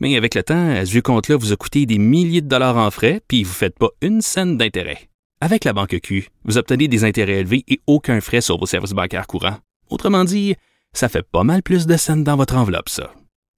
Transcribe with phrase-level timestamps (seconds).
[0.00, 2.90] Mais avec le temps, ce vieux compte-là vous a coûté des milliers de dollars en
[2.90, 5.10] frais, puis vous ne faites pas une scène d'intérêt.
[5.42, 8.92] Avec la Banque Q, vous obtenez des intérêts élevés et aucun frais sur vos services
[8.92, 9.58] bancaires courants.
[9.88, 10.54] Autrement dit,
[10.92, 13.12] ça fait pas mal plus de scènes dans votre enveloppe, ça.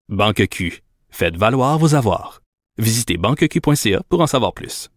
[0.08, 0.82] Banque Q.
[1.10, 2.42] Faites valoir vos avoirs.
[2.78, 4.88] Visitez banqueq.ca pour en savoir plus.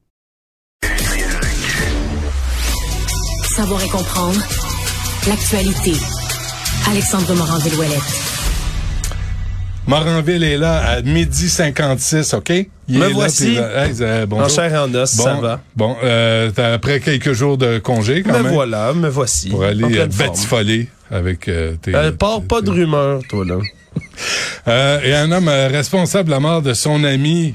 [3.55, 4.39] Savoir et comprendre
[5.27, 5.93] l'actualité.
[6.87, 8.34] Alexandre Morand-Villouellette.
[9.87, 12.51] Moranville est là à midi 56, OK?
[12.87, 13.55] Il Me voici.
[13.55, 14.45] là- Hey, euh, bonjour.
[14.45, 15.61] En chair et en os, bon, ça va.
[15.75, 19.49] Bon, euh, après quelques jours de congé, quand Me même, voilà, me voici.
[19.49, 21.93] pour aller euh, batifoler avec euh, tes...
[21.95, 23.55] Euh, pas, pas de rumeur, toi, là.
[24.67, 27.53] Euh, et un homme responsable de la mort de son ami,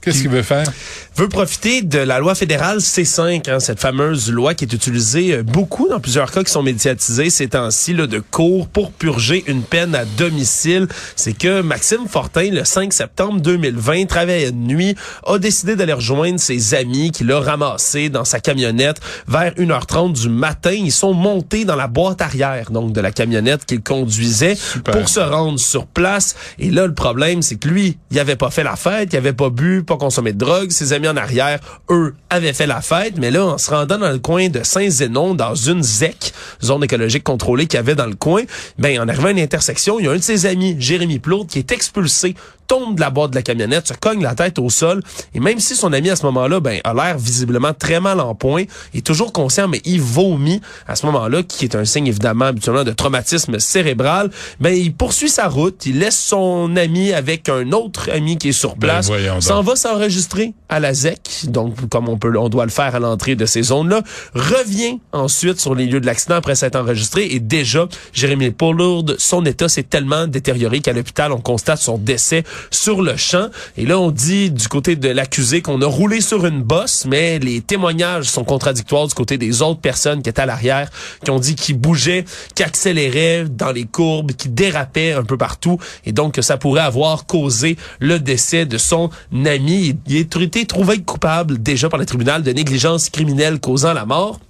[0.00, 0.70] qu'est-ce qu'il veut faire?
[1.16, 5.42] veut profiter de la loi fédérale C5, hein, cette fameuse loi qui est utilisée euh,
[5.42, 9.62] beaucoup dans plusieurs cas qui sont médiatisés ces temps-ci là, de cours pour purger une
[9.62, 10.86] peine à domicile.
[11.16, 14.94] C'est que Maxime Fortin, le 5 septembre 2020, travaillait de nuit,
[15.26, 20.28] a décidé d'aller rejoindre ses amis qu'il a ramassés dans sa camionnette vers 1h30 du
[20.28, 20.70] matin.
[20.70, 24.96] Ils sont montés dans la boîte arrière donc de la camionnette qu'il conduisait Super.
[24.96, 26.36] pour se rendre sur place.
[26.60, 29.32] Et là, le problème, c'est que lui, il avait pas fait la fête, il avait
[29.32, 30.70] pas bu, pas consommé de drogue.
[30.70, 31.58] Ses amis en arrière,
[31.90, 33.14] eux, avaient fait la fête.
[33.18, 37.24] Mais là, en se rendant dans le coin de Saint-Zénon, dans une ZEC, zone écologique
[37.24, 38.42] contrôlée qu'il y avait dans le coin,
[38.78, 41.48] ben, en arrivant à une intersection, il y a un de ses amis, Jérémy Plourde,
[41.48, 42.36] qui est expulsé
[42.68, 45.02] tombe de la boîte de la camionnette, se cogne la tête au sol,
[45.34, 48.34] et même si son ami à ce moment-là, ben, a l'air visiblement très mal en
[48.34, 52.46] point, est toujours conscient, mais il vomit à ce moment-là, qui est un signe évidemment
[52.46, 54.30] habituellement de traumatisme cérébral,
[54.60, 58.52] ben, il poursuit sa route, il laisse son ami avec un autre ami qui est
[58.52, 62.66] sur Ben, place, s'en va s'enregistrer à la ZEC, donc comme on peut, on doit
[62.66, 64.02] le faire à l'entrée de ces zones-là,
[64.34, 69.44] revient ensuite sur les lieux de l'accident après s'être enregistré, et déjà, Jérémy Pollard, son
[69.46, 73.48] état s'est tellement détérioré qu'à l'hôpital, on constate son décès sur le champ.
[73.76, 77.38] Et là, on dit du côté de l'accusé qu'on a roulé sur une bosse, mais
[77.38, 80.90] les témoignages sont contradictoires du côté des autres personnes qui étaient à l'arrière,
[81.24, 82.24] qui ont dit qu'il bougeait,
[82.54, 86.82] qu'il accélérait dans les courbes, qu'il dérapait un peu partout, et donc que ça pourrait
[86.82, 89.10] avoir causé le décès de son
[89.44, 89.96] ami.
[90.06, 94.40] Il a été trouvé coupable déjà par le tribunal de négligence criminelle causant la mort.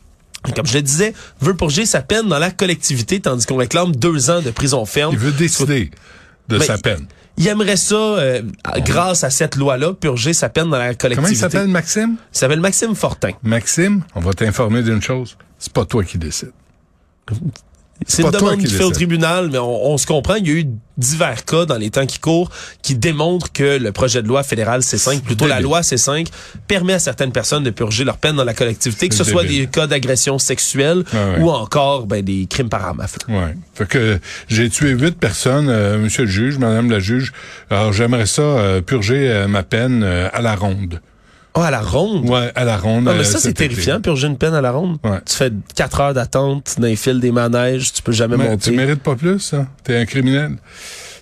[0.49, 3.95] Et comme je le disais, veut purger sa peine dans la collectivité, tandis qu'on réclame
[3.95, 5.13] deux ans de prison ferme.
[5.13, 5.91] Il veut décider
[6.49, 7.07] de Mais sa peine.
[7.39, 8.43] Il aimerait ça, euh,
[8.79, 11.17] grâce à cette loi-là, purger sa peine dans la collectivité.
[11.17, 12.17] Comment il s'appelle, Maxime?
[12.35, 13.31] Il s'appelle Maxime Fortin.
[13.45, 15.39] Maxime, on va t'informer d'une chose.
[15.59, 16.53] C'est pas toi qui décides.
[18.07, 20.37] C'est une demande qui fait au tribunal, mais on, on se comprend.
[20.37, 20.67] Il y a eu
[20.99, 22.51] divers cas dans les temps qui courent
[22.83, 26.27] qui démontrent que le projet de loi fédéral C5, plutôt la loi C5,
[26.67, 29.67] permet à certaines personnes de purger leur peine dans la collectivité, que ce soit des
[29.67, 31.41] cas d'agression sexuelle Ah ouais.
[31.41, 33.19] ou encore ben, des crimes par arme à feu.
[33.29, 33.55] Ouais.
[33.75, 37.33] Fait que j'ai tué huit personnes, euh, monsieur le juge, madame la juge.
[37.71, 41.01] Alors j'aimerais ça euh, purger euh, ma peine euh, à la ronde.
[41.55, 42.29] Oh, à la ronde?
[42.29, 43.05] Ouais, à la ronde.
[43.05, 44.99] Non, mais euh, ça, c'est terrifiant, purger une peine à la ronde.
[45.03, 45.19] Ouais.
[45.27, 48.71] Tu fais quatre heures d'attente dans les fils des manèges, tu peux jamais Mais monter.
[48.71, 49.67] tu mérites pas plus, ça.
[49.83, 50.57] T'es un criminel.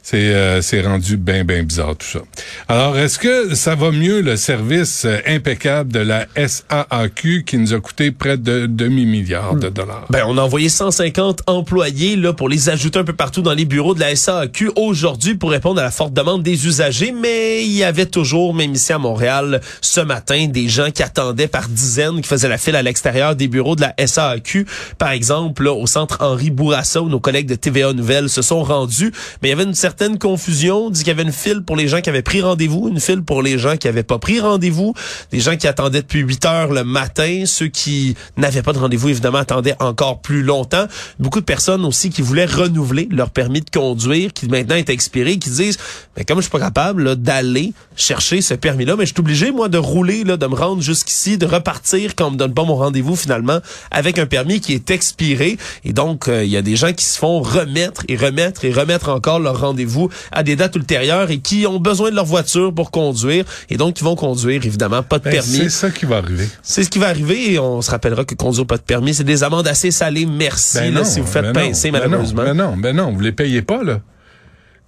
[0.09, 2.21] C'est euh, c'est rendu bien, bien bizarre tout ça.
[2.69, 7.75] Alors, est-ce que ça va mieux le service euh, impeccable de la SAAQ qui nous
[7.75, 10.06] a coûté près de demi-milliard de dollars?
[10.11, 13.65] Ben, on a envoyé 150 employés là pour les ajouter un peu partout dans les
[13.65, 17.73] bureaux de la SAQ aujourd'hui pour répondre à la forte demande des usagers, mais il
[17.73, 22.21] y avait toujours, même ici à Montréal, ce matin, des gens qui attendaient par dizaines,
[22.21, 24.69] qui faisaient la file à l'extérieur des bureaux de la SAQ.
[24.99, 28.62] Par exemple, là, au centre Henri Bourassa, où nos collègues de TVA Nouvelles se sont
[28.62, 29.11] rendus,
[29.43, 30.87] mais il y avait une certaine confusion.
[30.87, 33.01] On dit qu'il y avait une file pour les gens qui avaient pris rendez-vous, une
[33.01, 34.95] file pour les gens qui avaient pas pris rendez-vous,
[35.33, 39.09] des gens qui attendaient depuis 8 heures le matin, ceux qui n'avaient pas de rendez-vous,
[39.09, 40.87] évidemment, attendaient encore plus longtemps.
[41.19, 45.38] Beaucoup de personnes aussi qui voulaient renouveler leur permis de conduire, qui maintenant est expiré,
[45.38, 45.79] qui disent,
[46.17, 49.69] mais comme je suis pas capable d'aller chercher ce permis-là, mais je suis obligé, moi,
[49.69, 52.76] de rouler, là, de me rendre jusqu'ici, de repartir quand on me donne pas mon
[52.76, 53.59] rendez-vous, finalement,
[53.91, 55.56] avec un permis qui est expiré.
[55.85, 58.73] Et donc, euh, il y a des gens qui se font remettre et remettre et
[58.73, 59.86] remettre encore leur rendez-vous
[60.33, 63.44] à des dates ultérieures et qui ont besoin de leur voiture pour conduire.
[63.71, 65.49] Et donc, ils vont conduire, évidemment, pas de Ben, permis.
[65.56, 66.49] c'est ça qui va arriver.
[66.62, 69.25] C'est ce qui va arriver et on se rappellera que conduire pas de permis, c'est
[69.25, 70.27] des amendes assez salées.
[70.27, 72.43] Merci Ben là, non, si vous faites ben pincer ben malheureusement.
[72.44, 74.00] Ben non, ben non, vous les payez pas, là.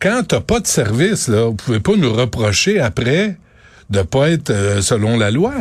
[0.00, 3.37] Quand t'as pas de service, là, vous pouvez pas nous reprocher après
[3.91, 5.55] de pas être euh, selon la loi.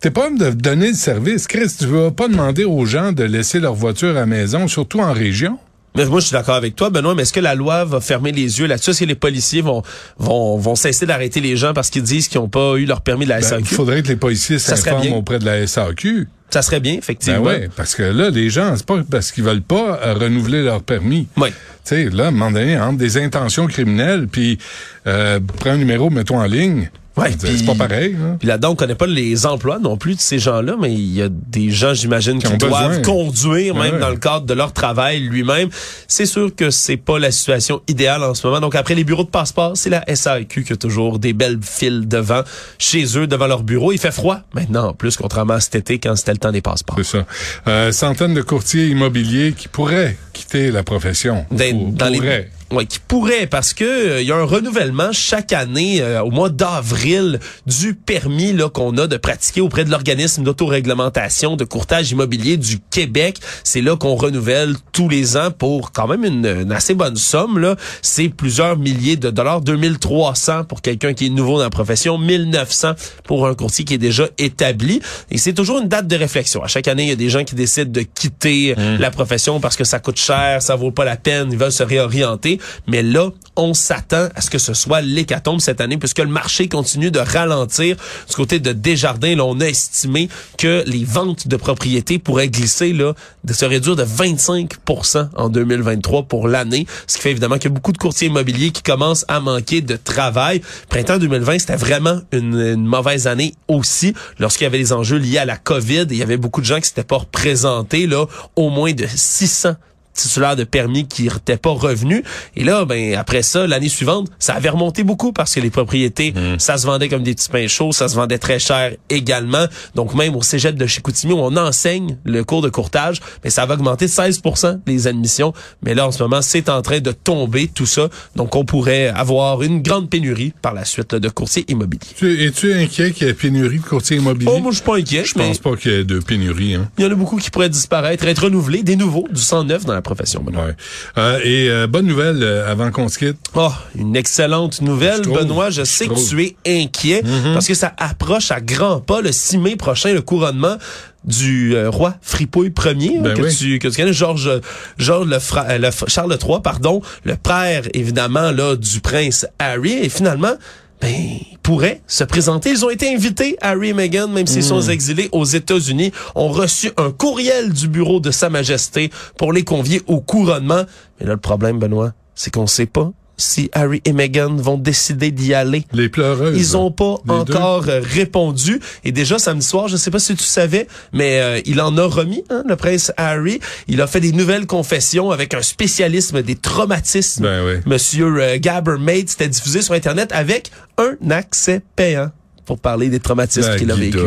[0.00, 1.46] T'es pas de donner le service.
[1.46, 5.00] Chris, tu vas pas demander aux gens de laisser leur voiture à la maison, surtout
[5.00, 5.58] en région.
[5.96, 8.32] Mais moi, je suis d'accord avec toi, Benoît, mais est-ce que la loi va fermer
[8.32, 8.90] les yeux là-dessus?
[8.90, 9.82] Est-ce que les policiers vont,
[10.18, 13.24] vont, vont cesser d'arrêter les gens parce qu'ils disent qu'ils n'ont pas eu leur permis
[13.24, 13.62] de la SAQ?
[13.62, 16.28] Ben, il faudrait que les policiers s'informent auprès de la SAQ.
[16.50, 17.40] Ça serait bien, effectivement.
[17.40, 20.62] Ben ouais, parce que là, les gens, c'est pas parce qu'ils veulent pas euh, renouveler
[20.62, 21.26] leur permis.
[21.36, 21.48] Oui.
[21.48, 21.54] Tu
[21.84, 24.58] sais, là, à un moment donné, entre des intentions criminelles, puis
[25.06, 26.88] euh, prends un numéro, mets-toi en ligne.
[27.16, 28.14] Ouais, C'est pas pareil.
[28.20, 28.36] hein.
[28.38, 31.22] Puis là-dedans, on connaît pas les emplois non plus de ces gens-là, mais il y
[31.22, 33.02] a des gens, j'imagine, qui, doivent besoin.
[33.02, 34.00] conduire, même ouais.
[34.00, 35.70] dans le cadre de leur travail lui-même.
[36.08, 38.60] C'est sûr que c'est pas la situation idéale en ce moment.
[38.60, 42.06] Donc après les bureaux de passeport, c'est la SAQ qui a toujours des belles files
[42.06, 42.42] devant,
[42.78, 43.92] chez eux, devant leur bureau.
[43.92, 46.60] Il fait froid maintenant, en plus, contrairement à cet été quand c'était le temps des
[46.60, 46.96] passeports.
[46.98, 47.26] C'est ça.
[47.66, 51.46] Euh, centaines de courtiers immobiliers qui pourraient quitter la profession.
[51.50, 52.50] Dans, Pour- dans les pourraient.
[52.72, 56.32] Ouais, qui pourrait parce que euh, il y a un renouvellement chaque année euh, au
[56.32, 62.10] mois d'avril du permis là qu'on a de pratiquer auprès de l'organisme d'autoréglementation de courtage
[62.10, 63.38] immobilier du Québec.
[63.62, 67.60] C'est là qu'on renouvelle tous les ans pour quand même une, une assez bonne somme
[67.60, 67.76] là.
[68.02, 72.94] C'est plusieurs milliers de dollars, 2300 pour quelqu'un qui est nouveau dans la profession, 1900
[73.22, 75.00] pour un courtier qui est déjà établi.
[75.30, 76.64] Et c'est toujours une date de réflexion.
[76.64, 79.76] À chaque année, il y a des gens qui décident de quitter la profession parce
[79.76, 82.55] que ça coûte cher, ça vaut pas la peine, ils veulent se réorienter.
[82.86, 86.68] Mais là, on s'attend à ce que ce soit l'hécatombe cette année puisque le marché
[86.68, 87.96] continue de ralentir.
[88.28, 92.92] Du côté de Desjardins, là, on a estimé que les ventes de propriétés pourraient glisser,
[92.92, 93.14] là,
[93.44, 96.86] de se réduire de 25% en 2023 pour l'année.
[97.06, 99.80] Ce qui fait évidemment qu'il y a beaucoup de courtiers immobiliers qui commencent à manquer
[99.80, 100.60] de travail.
[100.88, 105.44] Printemps 2020, c'était vraiment une, mauvaise année aussi lorsqu'il y avait les enjeux liés à
[105.44, 106.06] la COVID.
[106.10, 109.74] Il y avait beaucoup de gens qui s'étaient pas représentés, là, au moins de 600
[110.16, 112.22] titulaires de permis qui n'étaient pas revenus.
[112.56, 116.34] Et là, ben après ça, l'année suivante, ça avait remonté beaucoup parce que les propriétés,
[116.58, 119.66] ça se vendait comme des petits pains chauds, ça se vendait très cher également.
[119.94, 123.66] Donc même au cégep de Chicoutimi, où on enseigne le cours de courtage, mais ça
[123.66, 124.40] va augmenter de 16
[124.86, 125.52] les admissions.
[125.82, 128.08] Mais là, en ce moment, c'est en train de tomber tout ça.
[128.34, 132.00] Donc on pourrait avoir une grande pénurie par la suite là, de courtiers immobiliers.
[132.16, 134.50] Tu- Es-tu inquiet qu'il y ait pénurie de courtiers immobiliers?
[134.54, 135.24] Oh, moi, je suis pas inquiet.
[135.24, 136.74] je pense pas qu'il y ait de pénurie.
[136.74, 136.88] Hein.
[136.98, 139.84] Il y en a beaucoup qui pourraient disparaître, être renouvelés, des nouveaux, du sang neuf
[139.84, 140.42] dans la profession.
[140.42, 140.64] Benoît.
[140.66, 140.76] Ouais.
[141.18, 143.36] Euh, et euh, bonne nouvelle euh, avant qu'on se quitte.
[143.54, 145.70] Oh, une excellente nouvelle, Je Benoît.
[145.70, 147.22] Je je sais que tu es inquiet
[147.52, 150.76] parce que ça approche à grands pas le 6 mai prochain le couronnement
[151.24, 153.54] du euh, roi Fripouille Ier Ben que oui.
[153.56, 154.60] tu que tu connais Georges
[154.96, 160.08] Georges le, fra- le Charles III pardon le père évidemment là du prince Harry et
[160.08, 160.54] finalement
[161.00, 161.12] ben,
[161.52, 162.70] ils pourraient se présenter.
[162.70, 166.90] Ils ont été invités, Harry et Meghan, même s'ils sont exilés aux États-Unis, ont reçu
[166.96, 170.84] un courriel du bureau de Sa Majesté pour les convier au couronnement.
[171.20, 175.30] Mais là, le problème, Benoît, c'est qu'on sait pas si Harry et Meghan vont décider
[175.30, 175.84] d'y aller.
[175.92, 176.56] Les pleureuses.
[176.56, 178.80] Ils ont pas encore euh, répondu.
[179.04, 182.06] Et déjà samedi soir, je sais pas si tu savais, mais euh, il en a
[182.06, 183.60] remis, hein, le prince Harry.
[183.88, 187.42] Il a fait des nouvelles confessions avec un spécialisme des traumatismes.
[187.42, 187.80] Ben oui.
[187.86, 188.96] Monsieur euh, Gabber
[189.26, 192.30] c'était diffusé sur Internet avec un accès payant
[192.64, 194.18] pour parler des traumatismes qu'il a vécu.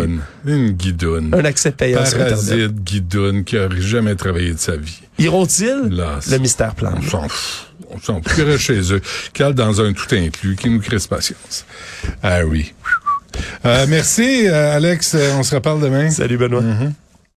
[0.45, 1.33] Une guidoune.
[1.33, 2.45] Un accès payant sur Internet.
[2.45, 4.99] Parasite guidoune qui aurait jamais travaillé de sa vie.
[5.17, 5.89] Iront-ils?
[5.89, 6.93] Le mystère plan.
[7.13, 7.27] On.
[8.07, 9.01] On restent chez eux.
[9.33, 11.65] Cale dans un tout inclus qui nous crée patience.
[12.23, 12.73] Harry.
[13.65, 15.15] Euh, merci, euh, Alex.
[15.15, 16.09] Euh, On se reparle demain.
[16.09, 16.61] Salut Benoît.
[16.61, 16.93] Mhm.